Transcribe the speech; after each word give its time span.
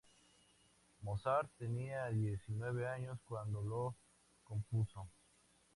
Mozart 1.03 1.51
tenía 1.59 2.07
diecinueve 2.09 2.87
años 2.87 3.19
cuando 3.23 3.61
la 3.61 3.95
compuso. 4.43 5.07